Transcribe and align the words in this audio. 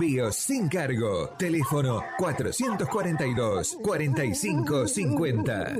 Envíos 0.00 0.34
sin 0.34 0.66
cargo. 0.66 1.28
Teléfono 1.38 2.02
442 2.16 3.76
4550. 3.82 5.76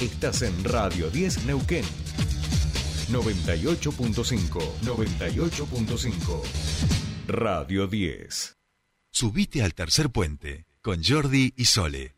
Estás 0.00 0.40
en 0.40 0.64
Radio 0.64 1.10
10 1.10 1.44
Neuquén. 1.44 1.84
98.5. 3.10 4.58
98.5. 4.84 6.42
Radio 7.26 7.86
10. 7.86 8.56
Subite 9.12 9.62
al 9.62 9.74
tercer 9.74 10.08
puente 10.08 10.64
con 10.80 11.04
Jordi 11.04 11.52
y 11.58 11.66
Sole. 11.66 12.15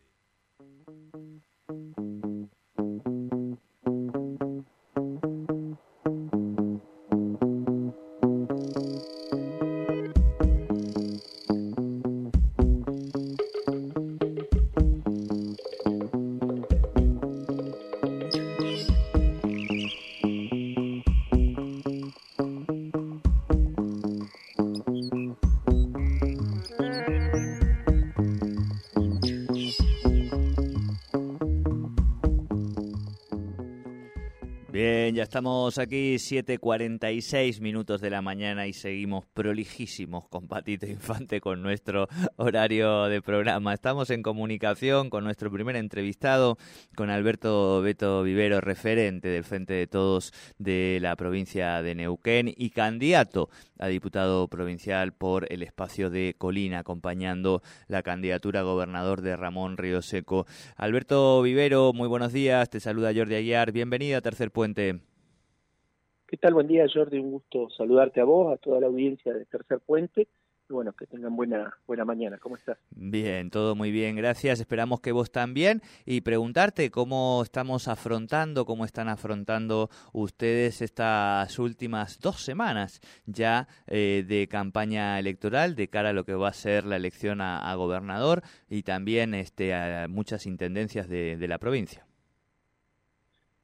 Estamos 34.81 35.77
aquí 35.79 36.15
7.46 36.15 37.61
minutos 37.61 38.01
de 38.01 38.11
la 38.11 38.23
mañana 38.23 38.69
y 38.69 38.73
seguimos 38.73 39.27
prolijísimos 39.35 40.29
con 40.29 40.47
Patito 40.47 40.87
Infante 40.87 41.41
con 41.41 41.63
nuestro 41.63 42.07
horario 42.37 43.07
de 43.07 43.21
programa. 43.21 43.75
Estamos 43.75 44.11
en 44.11 44.23
comunicación 44.23 45.11
con 45.11 45.25
nuestro 45.25 45.51
primer 45.51 45.75
entrevistado, 45.75 46.59
con 46.95 47.11
Alberto 47.11 47.83
Beto 47.83 48.23
Vivero, 48.23 48.61
referente 48.61 49.27
del 49.27 49.43
Frente 49.43 49.75
de 49.75 49.89
Todos 49.89 50.33
de 50.59 50.99
la 51.03 51.17
provincia 51.17 51.83
de 51.83 51.97
Neuquén 51.97 52.55
y 52.57 52.71
candidato 52.71 53.51
a 53.81 53.89
diputado 53.89 54.47
provincial 54.47 55.13
por 55.13 55.53
el 55.53 55.65
espacio 55.65 56.09
de 56.09 56.37
Colina, 56.39 56.81
acompañando 56.81 57.63
la 57.89 58.05
candidatura 58.05 58.61
a 58.61 58.65
gobernador 58.65 59.23
de 59.23 59.37
Ramón 59.37 59.77
Río 59.77 60.03
Seco. 60.03 60.47
Alberto 60.77 61.43
Vivero, 61.43 61.93
muy 61.93 62.07
buenos 62.07 62.33
días, 62.33 62.71
te 62.71 62.79
saluda 62.79 63.13
Jordi 63.15 63.35
Aguiar, 63.35 63.73
bienvenida 63.73 64.19
a 64.19 64.21
Tercer 64.21 64.53
Puente. 64.53 64.68
¿Qué 64.75 66.37
tal? 66.37 66.55
Buen 66.55 66.69
día, 66.69 66.85
Jordi. 66.93 67.19
Un 67.19 67.31
gusto 67.33 67.71
saludarte 67.71 68.21
a 68.21 68.25
vos, 68.25 68.53
a 68.53 68.59
toda 68.59 68.81
la 68.81 68.87
audiencia 68.87 69.33
de 69.33 69.47
Tercer 69.47 69.81
Puente. 69.81 70.29
Y 70.69 70.75
bueno, 70.75 70.93
que 70.93 71.07
tengan 71.07 71.35
buena, 71.35 71.75
buena 71.87 72.05
mañana. 72.05 72.37
¿Cómo 72.37 72.57
estás? 72.57 72.77
Bien, 72.91 73.49
todo 73.49 73.75
muy 73.75 73.91
bien, 73.91 74.15
gracias. 74.17 74.61
Esperamos 74.61 75.01
que 75.01 75.13
vos 75.13 75.33
también. 75.33 75.81
Y 76.05 76.21
preguntarte 76.21 76.91
cómo 76.91 77.41
estamos 77.43 77.89
afrontando, 77.89 78.67
cómo 78.67 78.85
están 78.85 79.09
afrontando 79.09 79.89
ustedes 80.13 80.83
estas 80.83 81.59
últimas 81.59 82.21
dos 82.21 82.43
semanas 82.43 83.01
ya 83.25 83.67
eh, 83.87 84.23
de 84.29 84.49
campaña 84.49 85.19
electoral 85.19 85.75
de 85.75 85.89
cara 85.89 86.11
a 86.11 86.13
lo 86.13 86.27
que 86.27 86.35
va 86.35 86.49
a 86.49 86.53
ser 86.53 86.85
la 86.85 86.97
elección 86.97 87.41
a, 87.41 87.75
gobernador 87.75 88.43
y 88.69 88.83
también 88.83 89.33
este, 89.33 89.73
a 89.73 90.09
muchas 90.09 90.45
intendencias 90.45 91.09
de 91.09 91.49
la 91.49 91.59
provincia. 91.59 92.08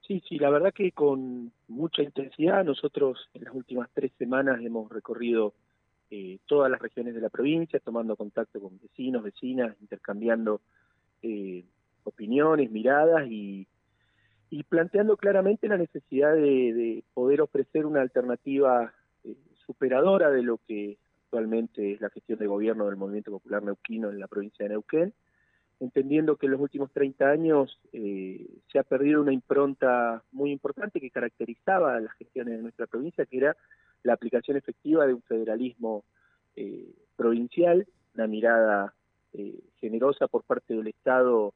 Sí, 0.07 0.23
sí, 0.29 0.39
la 0.39 0.51
verdad 0.51 0.75
que 0.75 0.93
con 0.93 1.51
mucha 1.67 2.03
intensidad 2.03 2.63
nosotros 2.63 3.31
en 3.33 3.45
las 3.45 3.55
últimas 3.55 3.89
tres 3.95 4.13
semanas 4.19 4.61
hemos 4.61 4.93
recorrido 4.93 5.55
eh, 6.11 6.39
todas 6.47 6.71
las 6.71 6.81
regiones 6.81 7.15
de 7.15 7.23
la 7.23 7.31
provincia, 7.31 7.81
tomando 7.81 8.15
contacto 8.15 8.61
con 8.61 8.79
vecinos, 8.79 9.23
vecinas, 9.23 9.75
intercambiando 9.81 10.61
eh, 11.23 11.65
opiniones, 12.05 12.71
miradas 12.71 13.27
y, 13.29 13.67
planteando 14.69 15.17
claramente 15.17 15.67
la 15.67 15.77
necesidad 15.77 16.33
de, 16.35 17.03
poder 17.13 17.41
ofrecer 17.41 17.87
una 17.87 18.03
alternativa 18.03 18.93
eh, 19.25 19.35
superadora 19.67 20.31
de 20.31 20.43
lo 20.43 20.59
que 20.69 20.99
actualmente 21.25 21.93
es 21.93 22.01
la 22.01 22.11
gestión 22.11 22.39
de 22.39 22.47
gobierno 22.47 22.87
del 22.87 22.97
Movimiento 22.97 23.33
Popular 23.33 23.63
Neuquino 23.63 24.11
en 24.11 24.21
la 24.21 24.29
provincia 24.29 24.65
de 24.65 24.69
Neuquén 24.69 25.13
entendiendo 25.81 26.37
que 26.37 26.47
en 26.47 26.53
los 26.53 26.61
últimos 26.61 26.91
30 26.93 27.29
años 27.29 27.79
eh, 27.93 28.47
se 28.71 28.79
ha 28.79 28.83
perdido 28.83 29.21
una 29.21 29.33
impronta 29.33 30.23
muy 30.33 30.51
importante 30.51 31.01
que 31.01 31.11
caracterizaba 31.11 31.97
a 31.97 32.01
las 32.01 32.13
gestiones 32.15 32.57
de 32.57 32.63
nuestra 32.63 32.87
provincia, 32.87 33.27
que 33.27 33.39
era 33.39 33.57
la 34.03 34.15
aplicación 34.15 34.57
efectiva 34.57 35.07
de 35.07 35.15
un 35.15 35.23
federalismo 35.23 36.05
eh, 36.57 36.95
provincial, 37.17 37.87
una 38.15 38.27
mirada 38.27 38.95
eh, 39.33 39.61
generosa 39.79 40.29
por 40.29 40.45
parte 40.45 40.75
del 40.75 40.87
Estado 40.87 41.53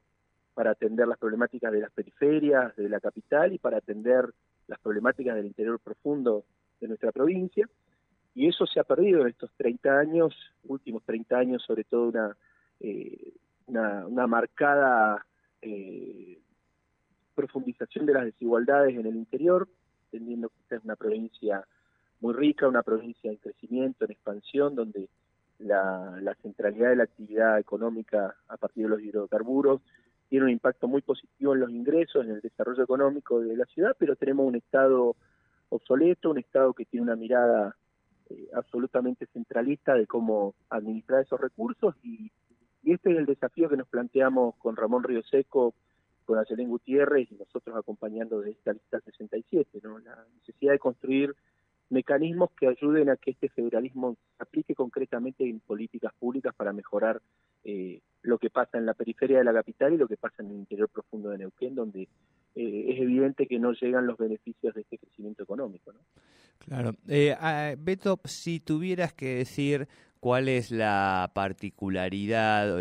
para 0.53 0.71
atender 0.71 1.07
las 1.07 1.17
problemáticas 1.17 1.71
de 1.71 1.79
las 1.79 1.91
periferias, 1.91 2.75
de 2.75 2.89
la 2.89 2.99
capital 2.99 3.53
y 3.53 3.59
para 3.59 3.77
atender 3.77 4.25
las 4.67 4.79
problemáticas 4.79 5.35
del 5.35 5.45
interior 5.45 5.79
profundo 5.79 6.43
de 6.81 6.87
nuestra 6.87 7.11
provincia. 7.11 7.67
Y 8.35 8.47
eso 8.47 8.65
se 8.67 8.79
ha 8.79 8.83
perdido 8.83 9.21
en 9.21 9.29
estos 9.29 9.51
30 9.57 9.97
años, 9.97 10.35
últimos 10.65 11.03
30 11.03 11.37
años, 11.37 11.63
sobre 11.63 11.83
todo 11.83 12.09
una 12.09 12.37
una, 13.69 14.27
marcada 14.27 15.25
eh, 15.61 16.39
profundización 17.35 18.05
de 18.05 18.13
las 18.13 18.25
desigualdades 18.25 18.95
en 18.95 19.05
el 19.05 19.15
interior, 19.15 19.67
entendiendo 20.05 20.49
que 20.49 20.55
esta 20.61 20.75
es 20.77 20.83
una 20.83 20.95
provincia 20.95 21.65
muy 22.19 22.33
rica, 22.33 22.67
una 22.67 22.83
provincia 22.83 23.29
en 23.31 23.37
crecimiento, 23.37 24.05
en 24.05 24.11
expansión, 24.11 24.75
donde 24.75 25.09
la, 25.59 26.35
centralidad 26.41 26.89
de 26.89 26.95
la 26.97 27.03
actividad 27.03 27.59
económica 27.59 28.35
a 28.47 28.57
partir 28.57 28.83
de 28.83 28.89
los 28.89 29.01
hidrocarburos 29.01 29.81
tiene 30.29 30.45
un 30.45 30.51
impacto 30.51 30.87
muy 30.87 31.01
positivo 31.01 31.53
en 31.53 31.61
los 31.61 31.69
ingresos, 31.69 32.23
en 32.25 32.31
el 32.31 32.41
desarrollo 32.41 32.83
económico 32.83 33.39
de 33.39 33.55
la 33.55 33.65
ciudad, 33.65 33.95
pero 33.97 34.15
tenemos 34.15 34.45
un 34.45 34.55
Estado 34.55 35.15
obsoleto, 35.69 36.31
un 36.31 36.39
Estado 36.39 36.73
que 36.73 36.85
tiene 36.85 37.03
una 37.03 37.15
mirada 37.15 37.75
eh, 38.29 38.49
absolutamente 38.53 39.25
centralista 39.27 39.95
de 39.95 40.05
cómo 40.05 40.53
administrar 40.69 41.21
esos 41.21 41.39
recursos 41.39 41.95
y 42.03 42.31
y 42.83 42.93
este 42.93 43.11
es 43.11 43.17
el 43.17 43.25
desafío 43.25 43.69
que 43.69 43.77
nos 43.77 43.87
planteamos 43.87 44.55
con 44.55 44.75
Ramón 44.75 45.03
Río 45.03 45.23
Seco, 45.23 45.73
con 46.25 46.37
Ayelén 46.37 46.69
Gutiérrez 46.69 47.31
y 47.31 47.35
nosotros 47.35 47.75
acompañando 47.75 48.39
de 48.39 48.51
esta 48.51 48.73
lista 48.73 48.99
67, 48.99 49.79
¿no? 49.83 49.99
la 49.99 50.25
necesidad 50.37 50.73
de 50.73 50.79
construir 50.79 51.35
mecanismos 51.89 52.51
que 52.51 52.67
ayuden 52.67 53.09
a 53.09 53.17
que 53.17 53.31
este 53.31 53.49
federalismo 53.49 54.15
se 54.37 54.43
aplique 54.43 54.75
concretamente 54.75 55.43
en 55.43 55.59
políticas 55.59 56.13
públicas 56.19 56.53
para 56.55 56.71
mejorar 56.71 57.21
eh, 57.63 58.01
lo 58.21 58.37
que 58.37 58.49
pasa 58.49 58.77
en 58.77 58.85
la 58.85 58.93
periferia 58.93 59.39
de 59.39 59.43
la 59.43 59.53
capital 59.53 59.93
y 59.93 59.97
lo 59.97 60.07
que 60.07 60.17
pasa 60.17 60.43
en 60.43 60.51
el 60.51 60.57
interior 60.57 60.89
profundo 60.89 61.29
de 61.29 61.39
Neuquén, 61.39 61.73
donde 61.73 62.03
eh, 62.55 62.85
es 62.89 62.99
evidente 62.99 63.47
que 63.47 63.59
no 63.59 63.73
llegan 63.73 64.05
los 64.05 64.17
beneficios 64.17 64.75
de 64.75 64.81
este 64.81 64.97
crecimiento 64.97 65.43
económico. 65.43 65.91
Claro. 66.59 66.91
Eh, 67.07 67.35
ah, 67.39 67.73
Beto, 67.77 68.19
si 68.25 68.59
tuvieras 68.59 69.13
que 69.13 69.37
decir 69.37 69.87
cuál 70.19 70.49
es 70.49 70.71
la 70.71 71.31
particularidad, 71.33 72.77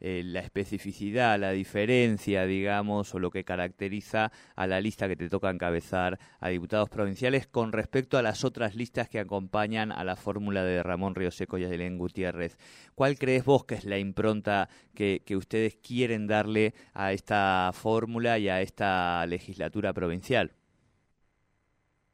la 0.00 0.40
especificidad, 0.40 1.38
la 1.38 1.52
diferencia, 1.52 2.46
digamos, 2.46 3.14
o 3.14 3.18
lo 3.18 3.30
que 3.30 3.44
caracteriza 3.44 4.32
a 4.56 4.66
la 4.66 4.80
lista 4.80 5.08
que 5.08 5.16
te 5.16 5.28
toca 5.28 5.50
encabezar 5.50 6.18
a 6.40 6.48
diputados 6.48 6.88
provinciales 6.88 7.46
con 7.46 7.72
respecto 7.72 8.18
a 8.18 8.22
las 8.22 8.44
otras 8.44 8.74
listas 8.74 9.08
que 9.08 9.20
acompañan 9.20 9.92
a 9.92 10.04
la 10.04 10.16
fórmula 10.16 10.64
de 10.64 10.82
Ramón 10.82 11.14
Río 11.14 11.30
Seco 11.30 11.58
y 11.58 11.64
Adelén 11.64 11.98
Gutiérrez. 11.98 12.58
¿Cuál 12.94 13.18
crees 13.18 13.44
vos 13.44 13.64
que 13.64 13.76
es 13.76 13.84
la 13.84 13.98
impronta 13.98 14.68
que 14.94 15.36
ustedes 15.36 15.76
quieren 15.76 16.26
darle 16.26 16.74
a 16.92 17.12
esta 17.12 17.70
fórmula 17.72 18.38
y 18.38 18.48
a 18.48 18.60
esta 18.62 19.24
legislatura 19.26 19.92
provincial? 19.92 20.52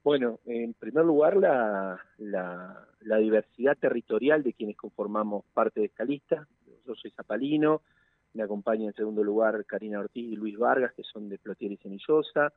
Bueno, 0.02 0.40
en 0.46 0.72
primer 0.72 1.04
lugar, 1.04 1.36
la, 1.36 2.00
la, 2.18 3.16
diversidad 3.18 3.76
territorial 3.76 4.42
de 4.42 4.54
quienes 4.54 4.76
conformamos 4.76 5.44
parte 5.52 5.80
de 5.80 5.86
esta 5.86 6.04
lista. 6.04 6.48
Yo 6.86 6.94
soy 6.94 7.10
zapalino, 7.10 7.82
me 8.32 8.42
acompaña 8.42 8.86
en 8.86 8.94
segundo 8.94 9.22
lugar 9.22 9.64
Karina 9.66 10.00
Ortiz 10.00 10.32
y 10.32 10.36
Luis 10.36 10.56
Vargas, 10.56 10.94
que 10.94 11.02
son 11.02 11.28
de 11.28 11.38
Plotier 11.38 11.72
y 11.72 11.76
Semillosa. 11.76 12.50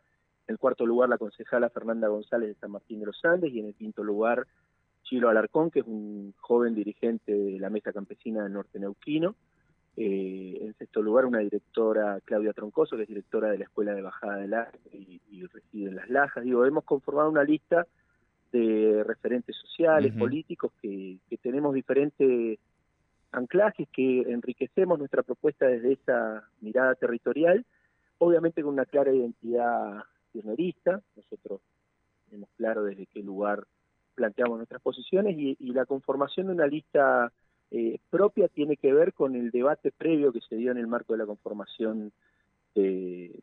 En 0.47 0.55
cuarto 0.55 0.85
lugar, 0.85 1.09
la 1.09 1.17
concejala 1.17 1.69
Fernanda 1.69 2.07
González 2.07 2.49
de 2.49 2.55
San 2.55 2.71
Martín 2.71 3.01
de 3.01 3.07
los 3.07 3.25
Andes. 3.25 3.51
Y 3.53 3.59
en 3.59 3.67
el 3.67 3.75
quinto 3.75 4.05
lugar, 4.05 4.47
Chilo 5.03 5.27
Alarcón, 5.27 5.69
que 5.69 5.79
es 5.79 5.85
un 5.85 6.33
joven 6.39 6.73
dirigente 6.73 7.33
de 7.33 7.59
la 7.59 7.69
Mesa 7.69 7.91
Campesina 7.91 8.43
del 8.43 8.53
Norte 8.53 8.79
Neuquino. 8.79 9.35
Eh, 9.95 10.57
en 10.61 10.73
sexto 10.75 11.01
lugar, 11.01 11.25
una 11.25 11.39
directora, 11.39 12.19
Claudia 12.25 12.53
Troncoso, 12.53 12.95
que 12.97 13.03
es 13.03 13.09
directora 13.09 13.51
de 13.51 13.59
la 13.59 13.65
Escuela 13.65 13.93
de 13.93 14.01
Bajada 14.01 14.37
del 14.37 14.53
Arte 14.53 14.79
y, 14.91 15.45
reside 15.45 15.89
en 15.89 15.95
Las 15.95 16.09
Lajas. 16.09 16.43
Digo, 16.43 16.65
hemos 16.65 16.83
conformado 16.83 17.29
una 17.29 17.43
lista 17.43 17.85
de 18.51 19.03
referentes 19.05 19.55
sociales, 19.55 20.13
políticos, 20.13 20.71
que, 20.81 21.19
tenemos 21.41 21.73
diferentes 21.73 22.59
anclajes, 23.31 23.87
que 23.89 24.21
enriquecemos 24.21 24.97
nuestra 24.97 25.23
propuesta 25.23 25.67
desde 25.67 25.93
esa 25.93 26.47
mirada 26.61 26.95
territorial, 26.95 27.65
obviamente 28.19 28.61
con 28.63 28.73
una 28.73 28.85
clara 28.85 29.13
identidad 29.13 30.03
kirchnerista. 30.31 31.01
Nosotros 31.15 31.61
tenemos 32.29 32.49
claro 32.57 32.83
desde 32.83 33.05
qué 33.07 33.21
lugar 33.21 33.63
planteamos 34.13 34.57
nuestras 34.57 34.81
posiciones 34.81 35.35
y, 35.37 35.55
la 35.73 35.85
conformación 35.85 36.47
de 36.47 36.53
una 36.53 36.67
lista 36.67 37.31
eh, 37.75 37.97
propia 38.11 38.47
tiene 38.49 38.77
que 38.77 38.93
ver 38.93 39.13
con 39.13 39.35
el 39.35 39.49
debate 39.49 39.91
previo 39.91 40.31
que 40.31 40.41
se 40.41 40.55
dio 40.55 40.69
en 40.69 40.77
el 40.77 40.85
marco 40.85 41.13
de 41.13 41.17
la 41.17 41.25
conformación 41.25 42.11
de, 42.75 43.41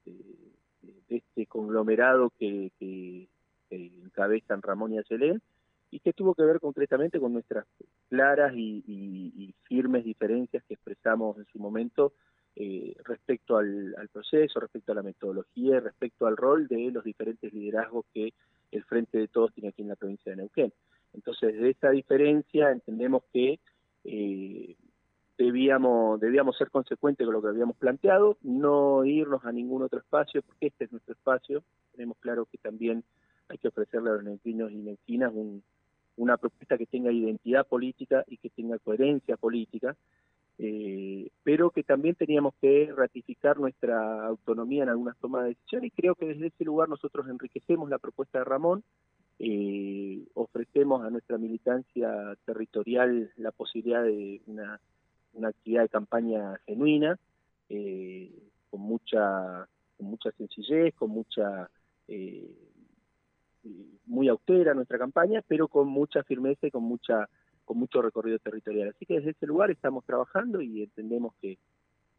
este 1.09 1.47
conglomerado 1.47 2.33
que, 2.39 2.71
que, 2.79 3.27
encabezan 3.71 4.63
Ramón 4.63 4.93
y 4.93 4.99
Acelén 4.99 5.43
y 5.91 5.99
que 5.99 6.13
tuvo 6.13 6.37
que 6.37 6.45
ver 6.45 6.61
concretamente 6.61 7.19
con 7.19 7.33
nuestras 7.33 7.67
claras 8.09 8.53
y, 8.55 9.53
firmes 9.65 10.05
diferencias 10.05 10.63
que 10.65 10.75
expresamos 10.75 11.37
en 11.39 11.47
su 11.47 11.59
momento 11.59 12.13
eh, 12.55 12.95
respecto 13.05 13.57
al, 13.57 13.97
proceso, 14.13 14.61
respecto 14.61 14.93
a 14.93 14.95
la 14.95 15.03
metodología 15.03 15.77
y 15.77 15.81
respecto 15.81 16.29
al 16.29 16.37
rol 16.37 16.69
de 16.69 16.93
los 16.93 17.03
diferentes 17.03 17.53
liderazgos 17.53 18.07
que 18.15 18.33
el 18.71 18.85
Frente 18.85 19.19
de 19.19 19.27
Todos 19.27 19.53
tiene 19.53 19.71
aquí 19.71 19.83
en 19.83 19.89
la 19.89 19.97
provincia 19.97 20.31
de 20.31 20.37
Neuquén. 20.37 20.73
Entonces, 21.15 21.61
de 21.61 21.71
esa 21.71 21.91
diferencia 21.91 22.71
entendemos 22.71 23.25
que 23.33 23.59
eh, 24.05 24.77
debíamos, 25.39 26.21
debíamos 26.21 26.57
ser 26.57 26.71
consecuentes 26.71 27.25
con 27.25 27.35
lo 27.35 27.43
que 27.43 27.49
habíamos 27.49 27.77
planteado, 27.77 28.37
no 28.43 29.05
irnos 29.05 29.45
a 29.45 29.53
ningún 29.53 29.83
otro 29.83 29.99
espacio, 29.99 30.43
porque 30.43 30.67
este 30.67 30.85
es 30.85 30.93
nuestro 30.93 31.15
espacio. 31.15 31.63
Tenemos 31.93 32.19
claro 32.19 32.47
que 32.47 32.59
también 32.59 33.03
hay 33.49 33.59
que 33.59 33.69
ofrecerle 33.69 34.11
a 34.11 34.15
los 34.15 34.25
neuquinos 34.25 34.71
y 34.71 34.77
neuquinas 34.77 35.33
una 36.17 36.37
propuesta 36.37 36.77
que 36.77 36.87
tenga 36.87 37.11
identidad 37.11 37.67
política 37.67 38.25
y 38.29 38.37
que 38.37 38.51
tenga 38.51 38.79
coherencia 38.79 39.37
política, 39.37 39.97
eh, 40.59 41.31
pero 41.43 41.71
que 41.71 41.83
también 41.83 42.15
teníamos 42.15 42.55
que 42.61 42.93
ratificar 42.95 43.59
nuestra 43.59 44.27
autonomía 44.27 44.83
en 44.83 44.91
algunas 44.91 45.17
tomas 45.17 45.45
de 45.45 45.49
decisiones 45.51 45.87
y 45.87 45.91
creo 46.03 46.15
que 46.15 46.27
desde 46.27 46.49
ese 46.49 46.65
lugar 46.65 46.91
nosotros 46.91 47.27
enriquecemos 47.29 47.89
la 47.89 47.99
propuesta 47.99 48.41
de 48.41 48.45
Ramón, 48.45 48.85
eh, 49.41 50.23
ofrecemos 50.35 51.03
a 51.03 51.11
nuestra 51.11 51.39
militancia 51.39 52.37
territorial 52.45 53.33
la 53.37 53.51
posibilidad 53.51 54.05
de 54.05 54.43
una, 54.47 54.79
actividad 55.49 55.83
de 55.83 55.89
campaña 55.89 56.61
genuina, 56.67 57.19
eh, 57.69 58.31
con 58.71 58.81
mucha 58.83 59.67
con 59.97 60.07
mucha 60.07 60.31
sencillez, 60.33 60.95
con 60.95 61.11
mucha 61.11 61.69
muy 64.07 64.29
austera 64.29 64.75
nuestra 64.75 64.99
campaña, 64.99 65.43
pero 65.47 65.69
con 65.69 65.89
mucha 65.89 66.23
firmeza 66.25 66.67
y 66.67 66.71
con 66.71 66.83
mucha 66.83 67.29
con 67.71 67.79
mucho 67.79 68.03
recorrido 68.03 68.41
territorial. 68.41 68.89
Así 68.89 69.07
que 69.07 69.15
desde 69.15 69.31
ese 69.31 69.47
lugar 69.47 69.71
estamos 69.71 70.05
trabajando 70.05 70.61
y 70.61 70.83
entendemos 70.83 71.35
que, 71.41 71.57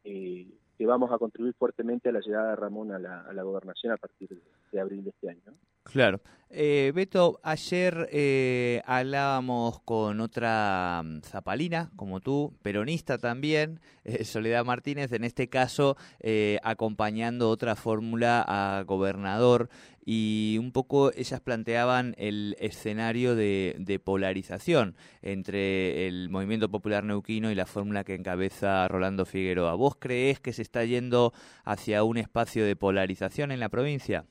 eh, 0.06 0.48
que 0.78 0.86
vamos 0.86 1.12
a 1.12 1.18
contribuir 1.18 1.54
fuertemente 1.56 2.08
a 2.08 2.14
la 2.14 2.22
llegada 2.22 2.52
de 2.52 2.56
Ramón 2.56 2.94
a 2.94 3.00
la, 3.00 3.44
gobernación 3.44 3.92
a 3.92 3.98
partir 3.98 4.30
de, 4.72 4.80
abril 4.80 5.04
de 5.04 5.10
este 5.10 5.30
año. 5.30 5.42
Claro. 5.84 6.22
Eh, 6.54 6.92
Beto, 6.94 7.40
ayer 7.44 8.10
eh, 8.12 8.82
hablábamos 8.86 9.80
con 9.84 10.20
otra 10.20 11.02
mm, 11.02 11.22
zapalina, 11.22 11.92
como 11.96 12.20
tú, 12.20 12.54
peronista 12.62 13.18
también, 13.18 13.80
eh, 14.04 14.26
Soledad 14.26 14.66
Martínez, 14.66 15.14
en 15.14 15.24
este 15.24 15.48
caso 15.48 15.96
eh, 16.20 16.60
acompañando 16.64 17.50
otra 17.50 17.78
fórmula 17.78 18.44
a 18.46 18.84
gobernador 18.84 19.70
y 20.06 20.58
un 20.60 20.74
poco 20.74 21.14
ellas 21.16 21.40
planteaban 21.40 22.16
el 22.18 22.58
escenario 22.60 23.36
de, 23.36 24.02
polarización 24.04 24.96
entre 25.22 26.08
el 26.08 26.30
movimiento 26.30 26.70
popular 26.70 27.06
neuquino 27.06 27.50
y 27.50 27.56
la 27.56 27.66
fórmula 27.66 28.04
que 28.04 28.16
encabeza 28.16 28.88
Rolando 28.90 29.26
Figueroa. 29.26 29.76
¿Vos 29.76 29.96
creés 29.98 30.42
que 30.42 30.52
se 30.52 30.64
está 30.64 30.84
yendo 30.84 31.34
hacia 31.64 32.04
un 32.04 32.18
espacio 32.18 32.66
de 32.66 32.76
polarización 32.76 33.52
en 33.52 33.62
la 33.62 33.70
provincia? 33.70 34.26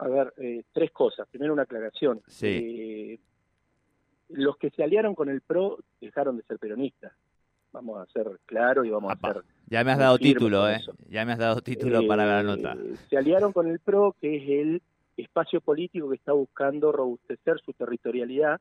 A 0.00 0.08
ver, 0.08 0.32
eh, 0.38 0.64
tres 0.72 0.90
cosas. 0.92 1.28
Primero, 1.28 1.52
una 1.52 1.64
aclaración. 1.64 2.22
Sí. 2.26 2.46
Eh, 2.46 3.20
los 4.30 4.56
que 4.56 4.70
se 4.70 4.82
aliaron 4.82 5.14
con 5.14 5.28
el 5.28 5.42
PRO 5.42 5.78
dejaron 6.00 6.38
de 6.38 6.42
ser 6.44 6.58
peronistas. 6.58 7.12
Vamos 7.72 8.00
a 8.00 8.10
ser 8.10 8.40
claros 8.46 8.86
y 8.86 8.90
vamos 8.90 9.12
a 9.12 9.32
ser. 9.32 9.44
Ya 9.66 9.84
me 9.84 9.92
has 9.92 9.98
dado 9.98 10.18
título, 10.18 10.68
¿eh? 10.68 10.80
Ya 11.08 11.24
me 11.26 11.32
has 11.32 11.38
dado 11.38 11.60
título 11.60 12.06
para 12.06 12.24
la 12.24 12.42
nota. 12.42 12.72
Eh, 12.72 12.96
se 13.10 13.18
aliaron 13.18 13.52
con 13.52 13.68
el 13.68 13.78
PRO, 13.78 14.16
que 14.18 14.36
es 14.36 14.48
el 14.48 14.82
espacio 15.18 15.60
político 15.60 16.08
que 16.08 16.16
está 16.16 16.32
buscando 16.32 16.92
robustecer 16.92 17.60
su 17.60 17.74
territorialidad 17.74 18.58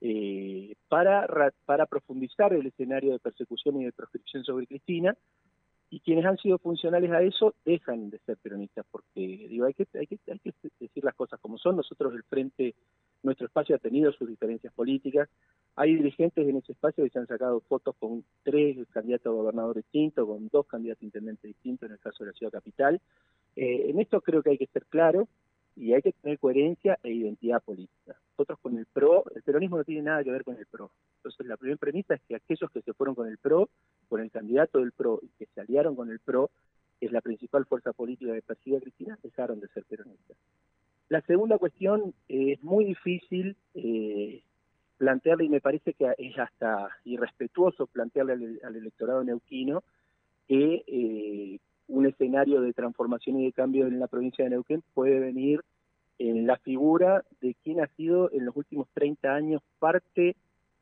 eh, 0.00 0.74
para, 0.88 1.52
para 1.66 1.86
profundizar 1.86 2.52
el 2.52 2.66
escenario 2.66 3.12
de 3.12 3.20
persecución 3.20 3.80
y 3.80 3.84
de 3.84 3.92
proscripción 3.92 4.42
sobre 4.42 4.66
Cristina 4.66 5.16
y 5.90 6.00
quienes 6.00 6.26
han 6.26 6.36
sido 6.36 6.58
funcionales 6.58 7.10
a 7.10 7.22
eso 7.22 7.54
dejan 7.64 8.10
de 8.10 8.18
ser 8.18 8.36
peronistas 8.36 8.84
porque 8.90 9.46
digo 9.48 9.64
hay 9.64 9.74
que 9.74 9.86
hay 9.94 10.06
que 10.06 10.18
hay 10.30 10.38
que 10.38 10.52
decir 10.80 11.04
las 11.04 11.14
cosas 11.14 11.40
como 11.40 11.58
son 11.58 11.76
nosotros 11.76 12.14
el 12.14 12.22
frente 12.24 12.74
nuestro 13.22 13.46
espacio 13.46 13.76
ha 13.76 13.78
tenido 13.78 14.12
sus 14.12 14.28
diferencias 14.28 14.72
políticas 14.74 15.28
hay 15.76 15.94
dirigentes 15.94 16.46
en 16.46 16.56
ese 16.56 16.72
espacio 16.72 17.04
que 17.04 17.10
se 17.10 17.18
han 17.18 17.26
sacado 17.26 17.60
fotos 17.60 17.94
con 17.98 18.24
tres 18.42 18.76
candidatos 18.90 19.26
a 19.26 19.36
gobernador 19.36 19.76
distintos 19.76 20.26
con 20.26 20.48
dos 20.48 20.66
candidatos 20.66 21.02
a 21.02 21.06
intendente 21.06 21.48
distintos 21.48 21.88
en 21.88 21.94
el 21.94 22.00
caso 22.00 22.24
de 22.24 22.30
la 22.30 22.36
ciudad 22.36 22.52
capital 22.52 23.00
eh, 23.56 23.86
en 23.88 23.98
esto 24.00 24.20
creo 24.20 24.42
que 24.42 24.50
hay 24.50 24.58
que 24.58 24.66
ser 24.66 24.84
claro 24.86 25.26
y 25.78 25.94
hay 25.94 26.02
que 26.02 26.12
tener 26.12 26.38
coherencia 26.40 26.98
e 27.04 27.12
identidad 27.12 27.62
política. 27.62 28.16
Nosotros 28.30 28.58
con 28.60 28.76
el 28.76 28.86
PRO, 28.86 29.24
el 29.34 29.42
peronismo 29.42 29.76
no 29.76 29.84
tiene 29.84 30.02
nada 30.02 30.24
que 30.24 30.30
ver 30.30 30.42
con 30.42 30.56
el 30.56 30.66
PRO. 30.66 30.90
Entonces 31.18 31.46
la 31.46 31.56
primera 31.56 31.78
premisa 31.78 32.14
es 32.14 32.20
que 32.22 32.34
aquellos 32.34 32.70
que 32.72 32.82
se 32.82 32.92
fueron 32.94 33.14
con 33.14 33.28
el 33.28 33.38
PRO, 33.38 33.68
con 34.08 34.20
el 34.20 34.30
candidato 34.30 34.78
del 34.80 34.92
PRO 34.92 35.20
y 35.22 35.28
que 35.38 35.46
se 35.54 35.60
aliaron 35.60 35.94
con 35.94 36.10
el 36.10 36.18
PRO, 36.18 36.50
que 36.98 37.06
es 37.06 37.12
la 37.12 37.20
principal 37.20 37.66
fuerza 37.66 37.92
política 37.92 38.32
que 38.32 38.42
persigue 38.42 38.76
a 38.76 38.80
Cristina, 38.80 39.18
dejaron 39.22 39.60
de 39.60 39.68
ser 39.68 39.84
peronistas. 39.84 40.36
La 41.08 41.20
segunda 41.22 41.58
cuestión 41.58 42.14
es 42.28 42.62
muy 42.62 42.84
difícil 42.84 43.56
eh, 43.74 44.42
plantearle, 44.98 45.44
y 45.44 45.48
me 45.48 45.60
parece 45.60 45.94
que 45.94 46.12
es 46.18 46.38
hasta 46.38 46.90
irrespetuoso 47.04 47.86
plantearle 47.86 48.58
al, 48.62 48.76
electorado 48.76 49.24
neuquino 49.24 49.82
que 50.46 50.84
eh, 50.86 51.58
un 51.88 52.06
escenario 52.06 52.60
de 52.60 52.72
transformación 52.72 53.40
y 53.40 53.46
de 53.46 53.52
cambio 53.52 53.86
en 53.86 53.98
la 53.98 54.08
provincia 54.08 54.44
de 54.44 54.50
Neuquén 54.50 54.82
puede 54.94 55.18
venir 55.18 55.62
en 56.18 56.46
la 56.46 56.56
figura 56.58 57.24
de 57.40 57.54
quien 57.62 57.80
ha 57.80 57.86
sido 57.96 58.30
en 58.32 58.44
los 58.44 58.56
últimos 58.56 58.88
30 58.94 59.32
años 59.34 59.62
parte 59.78 60.36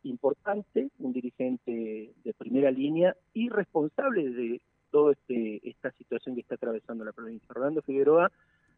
importante, 0.09 0.89
un 0.99 1.13
dirigente 1.13 2.15
de 2.25 2.35
primera 2.35 2.71
línea 2.71 3.17
y 3.33 3.49
responsable 3.49 4.31
de 4.31 4.61
toda 4.91 5.13
este, 5.13 5.69
esta 5.69 5.91
situación 5.93 6.35
que 6.35 6.43
está 6.43 6.55
atravesando 6.55 7.05
la 7.05 7.13
provincia. 7.13 7.47
Rolando 7.51 7.83
Figueroa 7.83 8.31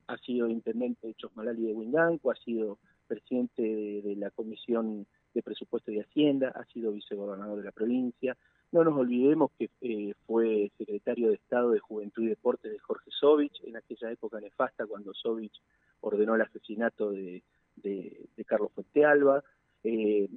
ha 0.07 0.19
sido 0.19 0.49
intendente 0.49 1.07
de 1.07 1.15
Chosmalali 1.15 1.67
de 1.67 1.73
Huinganco, 1.73 2.31
ha 2.31 2.37
sido 2.37 2.79
presidente 3.07 3.63
de 3.63 4.17
la 4.17 4.31
Comisión 4.31 5.07
de 5.35 5.43
Presupuesto 5.43 5.93
y 5.93 6.01
Hacienda, 6.01 6.53
ha 6.55 6.65
sido 6.67 6.93
vicegobernador 6.93 7.59
de 7.59 7.65
la 7.65 7.73
provincia, 7.73 8.37
no 8.71 8.85
nos 8.85 8.99
olvidemos 8.99 9.51
que 9.59 9.71
eh, 9.81 10.15
fue 10.27 10.71
secretario 10.77 11.29
de 11.29 11.37
Estado 11.37 11.71
de 11.71 11.79
Juventud 11.79 12.25
y 12.25 12.29
Deporte 12.29 12.69
de 12.69 12.79
Jorge 12.79 13.11
Sovich, 13.11 13.63
en 13.65 13.77
aquella 13.77 14.11
época 14.11 14.41
nefasta 14.41 14.87
cuando 14.87 15.15
Sovich 15.15 15.63
ordenó 16.01 16.35
el 16.35 16.43
asesinato 16.43 17.11
de, 17.11 17.43
de, 17.77 18.45
Carlos 18.47 18.71
Fuentealba. 18.75 19.43
Eh, 19.85 20.29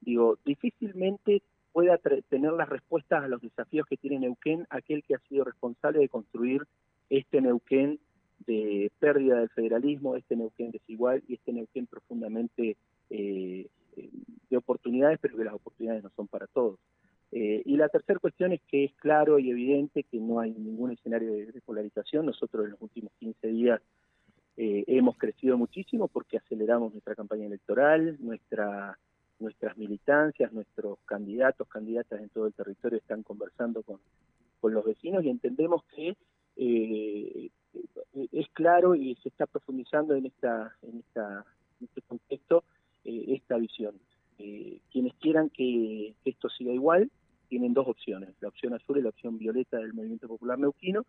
digo, 0.00 0.38
difícilmente 0.44 1.42
pueda 1.72 1.98
tener 2.28 2.52
las 2.52 2.68
respuestas 2.68 3.24
a 3.24 3.28
los 3.28 3.40
desafíos 3.40 3.86
que 3.86 3.96
tiene 3.96 4.18
Neuquén 4.18 4.66
aquel 4.70 5.04
que 5.04 5.14
ha 5.14 5.20
sido 5.28 5.44
responsable 5.44 6.00
de 6.00 6.08
construir 6.08 6.62
este 7.08 7.40
Neuquén 7.40 8.00
de 8.46 8.90
pérdida 8.98 9.38
del 9.38 9.50
federalismo, 9.50 10.16
este 10.16 10.36
Neuquén 10.36 10.70
desigual 10.70 11.22
y 11.28 11.34
este 11.34 11.52
Neuquén 11.52 11.86
profundamente 11.86 12.76
eh, 13.10 13.66
de 14.48 14.56
oportunidades, 14.56 15.18
pero 15.20 15.36
que 15.36 15.44
las 15.44 15.54
oportunidades 15.54 16.02
no 16.02 16.10
son 16.16 16.26
para 16.26 16.46
todos. 16.46 16.78
Eh, 17.32 17.62
y 17.64 17.76
la 17.76 17.88
tercera 17.88 18.18
cuestión 18.18 18.52
es 18.52 18.60
que 18.62 18.84
es 18.84 18.92
claro 18.94 19.38
y 19.38 19.50
evidente 19.50 20.02
que 20.02 20.18
no 20.18 20.40
hay 20.40 20.50
ningún 20.52 20.90
escenario 20.90 21.32
de, 21.32 21.60
polarización. 21.64 22.26
Nosotros 22.26 22.64
en 22.64 22.72
los 22.72 22.82
últimos 22.82 23.12
15 23.20 23.48
días 23.48 23.80
eh, 24.56 24.84
hemos 24.88 25.16
crecido 25.16 25.56
muchísimo 25.56 26.08
porque 26.08 26.38
aceleramos 26.38 26.92
nuestra 26.92 27.14
campaña 27.14 27.46
electoral, 27.46 28.16
nuestra, 28.18 28.98
nuestras 29.40 29.76
militancias, 29.76 30.52
nuestros 30.52 30.98
candidatos, 31.06 31.68
candidatas 31.68 32.20
en 32.20 32.28
todo 32.28 32.46
el 32.46 32.54
territorio 32.54 32.98
están 32.98 33.22
conversando 33.22 33.82
con, 33.82 33.98
con 34.60 34.72
los 34.74 34.84
vecinos 34.84 35.24
y 35.24 35.30
entendemos 35.30 35.82
que 35.84 36.16
eh, 36.56 37.50
es 38.32 38.48
claro 38.52 38.94
y 38.94 39.14
se 39.16 39.28
está 39.28 39.46
profundizando 39.46 40.14
en, 40.14 40.26
esta, 40.26 40.76
en, 40.82 40.98
esta, 40.98 41.44
en 41.80 41.86
este 41.86 42.02
contexto 42.02 42.64
esta 43.04 43.56
visión. 43.56 43.94
quienes 44.36 45.14
quieran 45.14 45.48
que 45.50 46.14
esto 46.24 46.48
siga 46.50 46.72
igual, 46.72 47.10
tienen 47.48 47.74
dos 47.74 47.88
opciones, 47.88 48.34
la 48.40 48.48
opción 48.48 48.74
azul 48.74 48.98
y 48.98 49.02
la 49.02 49.08
opción 49.08 49.38
violeta 49.38 49.78
del 49.78 49.92
Movimiento 49.94 50.28
Popular 50.28 50.58
Neuquino, 50.58 51.04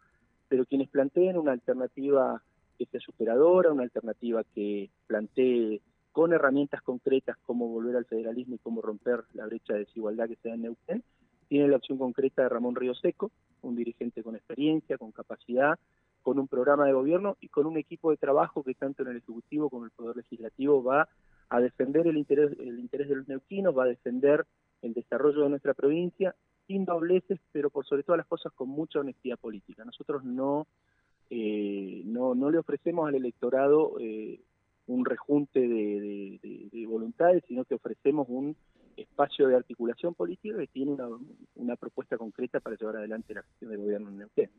pero 0.48 0.66
quienes 0.66 0.90
planteen 0.90 1.38
una 1.38 1.52
alternativa 1.52 2.42
que 2.78 2.86
sea 2.88 3.00
superadora, 3.00 3.72
una 3.72 3.84
alternativa 3.84 4.44
que 4.56 4.90
plantee 5.06 5.82
con 6.12 6.34
herramientas 6.34 6.82
concretas 6.82 7.38
cómo 7.46 7.68
volver 7.68 7.96
al 7.96 8.06
federalismo 8.06 8.56
y 8.56 8.60
cómo 8.60 8.82
romper 8.82 9.24
la 9.34 9.46
brecha 9.46 9.74
de 9.74 9.80
desigualdad 9.80 10.28
que 10.28 10.36
se 10.36 10.50
da 10.50 10.56
en 10.56 10.64
Neuquén, 10.64 11.04
tiene 11.48 11.68
la 11.68 11.78
opción 11.78 11.98
concreta 11.98 12.44
de 12.44 12.50
Ramón 12.50 12.76
Río 12.76 12.94
Seco, 12.94 13.32
un 13.62 13.76
dirigente 13.76 14.24
con 14.24 14.36
experiencia, 14.36 14.98
con 14.98 15.12
capacidad, 15.12 15.78
con 16.22 16.40
un 16.40 16.48
programa 16.48 16.86
de 16.86 16.94
gobierno 16.94 17.38
y 17.42 17.50
con 17.50 17.66
un 17.66 17.78
equipo 17.78 18.12
de 18.12 18.18
trabajo 18.18 18.64
que 18.64 18.74
tanto 18.74 19.04
en 19.04 19.10
el 19.10 19.18
Ejecutivo 19.18 19.70
como 19.70 19.84
en 19.84 19.92
el 19.92 19.92
Poder 19.92 20.18
Legislativo 20.18 20.84
va 20.84 21.10
a 21.50 21.60
defender 21.60 22.08
el 22.08 22.18
interés, 22.18 22.52
el 22.60 22.80
interés 22.80 23.10
de 23.10 23.16
los 23.16 23.28
neuquinos, 23.28 23.78
va 23.78 23.84
a 23.84 23.88
defender 23.88 24.46
el 24.82 24.94
desarrollo 24.94 25.44
de 25.44 25.50
nuestra 25.50 25.74
provincia 25.74 26.36
sin 26.68 26.86
dobleces, 26.86 27.40
pero 27.52 27.70
por 27.70 27.86
sobre 27.86 28.04
todas 28.04 28.20
las 28.20 28.28
cosas 28.28 28.54
con 28.54 28.70
mucha 28.70 29.00
honestidad 29.00 29.38
política. 29.38 29.84
Nosotros 29.84 30.24
no, 30.24 30.68
eh, 31.30 32.02
no, 32.06 32.36
no 32.36 32.50
le 32.50 32.60
ofrecemos 32.60 33.08
al 33.08 33.16
electorado 33.16 34.00
eh, 34.00 34.40
un 34.94 35.06
rejunte 35.06 35.60
de, 35.60 36.86
voluntades, 36.88 37.44
sino 37.48 37.64
que 37.64 37.76
ofrecemos 37.76 38.28
un 38.30 38.56
espacio 38.98 39.48
de 39.48 39.56
articulación 39.56 40.14
política 40.14 40.58
que 40.58 40.68
tiene 40.68 40.92
una, 40.92 41.08
una 41.56 41.76
propuesta 41.76 42.18
concreta 42.18 42.60
para 42.60 42.76
llevar 42.76 42.98
adelante 42.98 43.34
la 43.34 43.44
gestión 43.44 43.72
del 43.72 43.80
gobierno 43.80 44.10
en 44.10 44.18
Neuquén. 44.18 44.50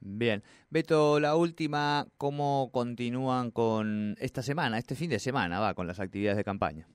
Bien. 0.00 0.42
Beto, 0.70 1.20
la 1.20 1.36
última, 1.36 2.06
¿cómo 2.18 2.70
continúan 2.72 3.50
con 3.50 4.16
esta 4.18 4.42
semana, 4.42 4.78
este 4.78 4.94
fin 4.94 5.10
de 5.10 5.18
semana, 5.18 5.60
va, 5.60 5.74
con 5.74 5.86
las 5.86 6.00
actividades 6.00 6.38
de 6.38 6.44
campaña? 6.44 6.88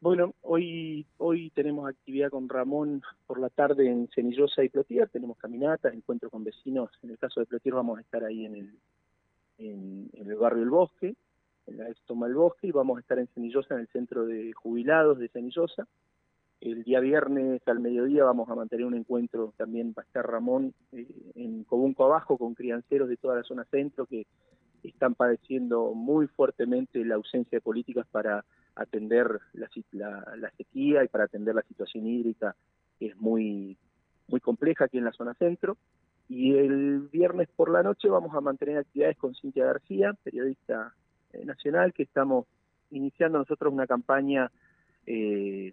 Bueno, 0.00 0.34
hoy 0.42 1.06
hoy 1.18 1.50
tenemos 1.50 1.88
actividad 1.88 2.30
con 2.30 2.48
Ramón 2.48 3.02
por 3.26 3.38
la 3.38 3.50
tarde 3.50 3.88
en 3.88 4.08
Cenillosa 4.12 4.64
y 4.64 4.68
Plotier, 4.68 5.08
tenemos 5.08 5.38
caminatas, 5.38 5.94
encuentros 5.94 6.32
con 6.32 6.42
vecinos, 6.42 6.90
en 7.02 7.10
el 7.10 7.18
caso 7.18 7.40
de 7.40 7.46
Plotier 7.46 7.74
vamos 7.74 7.98
a 7.98 8.00
estar 8.00 8.24
ahí 8.24 8.44
en 8.44 8.56
el, 8.56 8.74
en, 9.58 10.10
el 10.14 10.34
barrio 10.34 10.64
El 10.64 10.70
Bosque, 10.70 11.14
en 11.66 11.78
la 11.78 11.86
Toma 12.06 12.26
el 12.26 12.34
Bosque, 12.34 12.68
y 12.68 12.72
vamos 12.72 12.96
a 12.96 13.00
estar 13.00 13.18
en 13.18 13.28
Cenillosa, 13.28 13.74
en 13.74 13.80
el 13.80 13.88
centro 13.88 14.24
de 14.24 14.52
jubilados 14.52 15.18
de 15.18 15.28
Cenillosa. 15.28 15.86
El 16.60 16.84
día 16.84 17.00
viernes 17.00 17.60
al 17.66 17.80
mediodía 17.80 18.24
vamos 18.24 18.48
a 18.48 18.54
mantener 18.54 18.86
un 18.86 18.94
encuentro, 18.94 19.52
también 19.56 19.94
va 19.98 20.02
estar 20.02 20.24
Ramón 20.24 20.74
eh, 20.92 21.06
en 21.34 21.64
Cobunco 21.64 22.04
Abajo 22.04 22.38
con 22.38 22.54
crianceros 22.54 23.08
de 23.08 23.16
toda 23.16 23.36
la 23.36 23.42
zona 23.42 23.64
centro 23.64 24.06
que 24.06 24.26
están 24.82 25.14
padeciendo 25.14 25.92
muy 25.94 26.28
fuertemente 26.28 27.04
la 27.04 27.16
ausencia 27.16 27.56
de 27.56 27.62
políticas 27.62 28.06
para 28.10 28.44
atender 28.74 29.40
la, 29.52 29.68
la, 30.36 30.50
sequía 30.56 31.04
y 31.04 31.08
para 31.08 31.24
atender 31.24 31.54
la 31.54 31.62
situación 31.62 32.06
hídrica 32.06 32.56
que 32.98 33.06
es 33.06 33.16
muy, 33.16 33.76
muy 34.28 34.40
compleja 34.40 34.84
aquí 34.84 34.98
en 34.98 35.04
la 35.04 35.12
zona 35.12 35.34
centro. 35.34 35.76
Y 36.28 36.56
el 36.56 37.08
viernes 37.12 37.48
por 37.54 37.70
la 37.70 37.82
noche 37.82 38.08
vamos 38.08 38.34
a 38.34 38.40
mantener 38.40 38.78
actividades 38.78 39.18
con 39.18 39.34
Cintia 39.34 39.66
García, 39.66 40.14
periodista 40.22 40.94
nacional, 41.44 41.92
que 41.92 42.02
estamos 42.02 42.46
iniciando 42.90 43.38
nosotros 43.38 43.72
una 43.72 43.86
campaña 43.86 44.50
eh, 45.06 45.72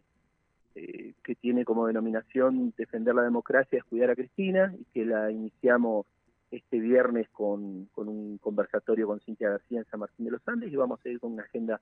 eh, 0.75 1.13
que 1.23 1.35
tiene 1.35 1.65
como 1.65 1.87
denominación 1.87 2.73
defender 2.77 3.13
la 3.15 3.23
democracia 3.23 3.79
es 3.79 3.83
cuidar 3.83 4.11
a 4.11 4.15
Cristina 4.15 4.73
y 4.79 4.85
que 4.93 5.05
la 5.05 5.31
iniciamos 5.31 6.05
este 6.51 6.79
viernes 6.79 7.29
con, 7.29 7.85
con 7.93 8.07
un 8.07 8.37
conversatorio 8.37 9.07
con 9.07 9.19
Cintia 9.19 9.49
García 9.49 9.79
en 9.79 9.85
San 9.85 9.99
Martín 9.99 10.25
de 10.25 10.31
los 10.31 10.47
Andes 10.47 10.71
y 10.71 10.75
vamos 10.75 10.99
a 10.99 11.03
seguir 11.03 11.19
con 11.19 11.33
una 11.33 11.43
agenda 11.43 11.79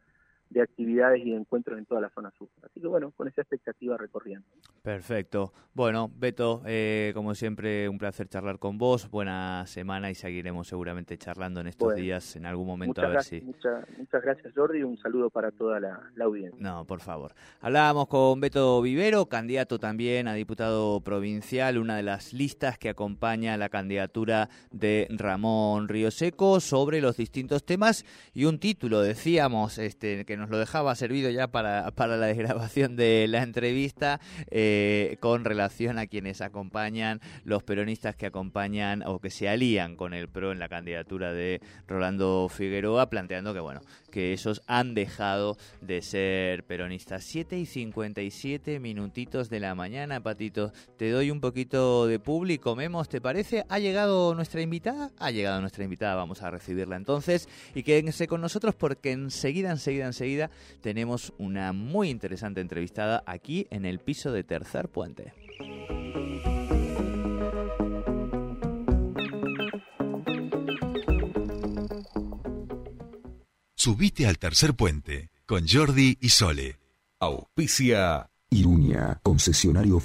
de 0.50 0.62
actividades 0.62 1.26
y 1.26 1.32
de 1.32 1.38
encuentros 1.38 1.78
en 1.78 1.86
toda 1.86 2.02
la 2.02 2.10
zona 2.10 2.32
sur. 2.38 2.48
Así 2.64 2.80
que 2.80 2.88
bueno, 2.88 3.12
con 3.12 3.28
esa 3.28 3.42
expectativa 3.42 3.98
recorriendo. 3.98 4.46
Perfecto. 4.82 5.52
Bueno, 5.74 6.10
Beto, 6.16 6.62
eh, 6.66 7.12
como 7.14 7.36
siempre, 7.36 7.90
un 7.90 7.98
placer 7.98 8.28
charlar 8.28 8.58
con 8.58 8.78
vos. 8.78 9.10
Buena 9.10 9.66
semana 9.68 10.10
y 10.10 10.16
seguiremos 10.16 10.68
seguramente 10.68 11.18
charlando 11.18 11.60
en 11.62 11.68
estos 11.68 11.96
días 11.96 12.36
en 12.36 12.46
algún 12.46 12.68
momento 12.68 13.02
a 13.02 13.08
ver 13.08 13.24
si. 13.24 13.42
Muchas, 13.42 13.86
muchas 13.98 14.22
gracias, 14.22 14.54
Jordi, 14.56 14.80
y 14.80 14.84
un 14.84 14.98
saludo 14.98 15.30
para 15.30 15.52
toda 15.52 15.80
la, 15.80 16.00
audiencia. 16.22 16.58
No, 16.60 16.86
por 16.86 17.02
favor. 17.02 17.34
Hablábamos 17.62 18.08
con 18.08 18.40
Beto 18.40 18.82
Vivero, 18.82 19.26
candidato 19.28 19.78
también 19.80 20.28
a 20.28 20.34
diputado 20.34 21.02
provincial, 21.02 21.78
una 21.78 21.98
de 21.98 22.04
las 22.04 22.34
listas 22.34 22.78
que 22.78 22.90
acompaña 22.90 23.58
la 23.58 23.70
candidatura 23.70 24.50
de 24.72 25.08
Ramón 25.10 25.88
Río 25.88 26.12
Seco 26.12 26.60
sobre 26.60 27.02
los 27.02 27.18
distintos 27.18 27.66
temas 27.66 28.06
y 28.34 28.46
un 28.46 28.60
título, 28.60 29.02
decíamos, 29.02 29.78
este, 29.78 30.26
que 30.26 30.37
nos 30.38 30.50
lo 30.50 30.58
dejaba 30.58 30.96
servido 30.96 31.30
ya 31.30 31.48
para, 31.48 31.92
para 31.92 32.18
la 32.18 32.26
desgrabación 32.28 32.96
de 32.96 33.28
la 33.28 33.44
entrevista 33.44 34.20
eh, 34.52 35.18
con 35.20 35.46
relación 35.46 35.98
a 36.00 36.08
quienes 36.08 36.42
acompañan, 36.42 37.22
los 37.44 37.64
peronistas 37.64 38.16
que 38.16 38.26
acompañan 38.26 39.04
o 39.06 39.20
que 39.20 39.30
se 39.30 39.50
alían 39.50 39.96
con 39.96 40.14
el 40.14 40.30
PRO 40.30 40.52
en 40.52 40.60
la 40.60 40.70
candidatura 40.70 41.34
de 41.34 41.62
Rolando 41.88 42.48
Figueroa, 42.50 43.10
planteando 43.10 43.54
que, 43.54 43.60
bueno, 43.60 43.82
que 44.12 44.34
esos 44.34 44.62
han 44.68 44.94
dejado 44.94 45.58
de 45.82 46.02
ser 46.02 46.64
peronistas. 46.64 47.24
7 47.24 47.58
y 47.58 47.66
57 47.66 48.80
minutitos 48.80 49.50
de 49.50 49.60
la 49.60 49.76
mañana, 49.76 50.22
Patito. 50.22 50.72
Te 50.98 51.12
doy 51.12 51.32
un 51.32 51.42
poquito 51.42 52.08
de 52.08 52.20
público, 52.20 52.76
Memos, 52.76 53.10
¿te 53.10 53.22
parece? 53.22 53.66
¿Ha 53.70 53.80
llegado 53.80 54.34
nuestra 54.36 54.62
invitada? 54.62 55.12
Ha 55.20 55.32
llegado 55.32 55.62
nuestra 55.62 55.84
invitada, 55.84 56.16
vamos 56.16 56.42
a 56.42 56.52
recibirla 56.52 56.96
entonces. 56.96 57.48
Y 57.76 57.84
quédense 57.84 58.28
con 58.28 58.42
nosotros 58.42 58.76
porque 58.76 59.12
enseguida, 59.12 59.72
enseguida, 59.72 60.06
enseguida 60.06 60.27
tenemos 60.82 61.34
una 61.38 61.74
muy 61.74 62.10
interesante 62.10 62.62
entrevistada 62.62 63.24
aquí 63.26 63.68
en 63.70 63.86
el 63.86 64.00
piso 64.00 64.32
de 64.32 64.44
Tercer 64.44 64.90
Puente. 64.90 65.34
Subite 73.76 74.28
al 74.28 74.38
tercer 74.38 74.74
puente 74.74 75.30
con 75.46 75.66
Jordi 75.66 76.18
y 76.20 76.30
Sole. 76.30 76.78
Auspicia 77.20 78.30
Irunia, 78.50 79.20
concesionario 79.24 80.00